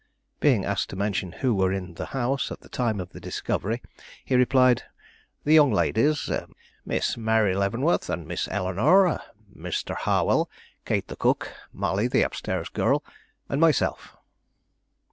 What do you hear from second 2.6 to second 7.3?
the time of the discovery, he replied, "The young ladies, Miss